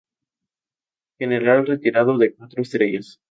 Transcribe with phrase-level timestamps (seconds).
[1.19, 3.19] General retirado de cuatro estrellas.